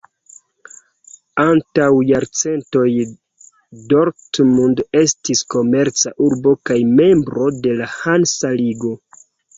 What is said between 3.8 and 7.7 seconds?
Dortmund estis komerca urbo kaj membro